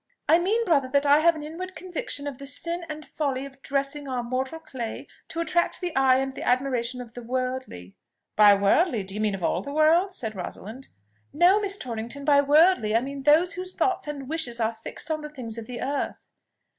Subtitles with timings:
[0.27, 3.61] "I mean, brother, that I have an inward conviction of the sin and folly of
[3.61, 7.93] dressing our mortal clay to attract the eyes and the admiration of the worldly."
[8.35, 10.87] "By worldly, do you mean of all the world?" said Rosalind.
[11.31, 12.25] "No, Miss Torrington.
[12.25, 15.67] By worldly, I mean those whose thoughts and wishes are fixed on the things of
[15.67, 16.15] the earth."